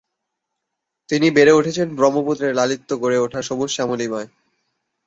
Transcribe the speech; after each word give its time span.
তিনি 1.09 1.27
বেড়ে 1.31 1.53
উঠেছেন 1.53 1.87
ব্রহ্মপুত্রের 1.95 2.55
লালিত্যে 2.55 2.95
গড়ে 2.97 3.17
ওঠা 3.17 3.39
সবুজ 3.41 3.69
শ্যামলিমায়। 3.71 4.29